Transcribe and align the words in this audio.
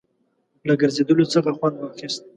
له 0.67 0.73
ګرځېدلو 0.81 1.25
څخه 1.33 1.49
خوند 1.57 1.75
واخیست. 1.77 2.21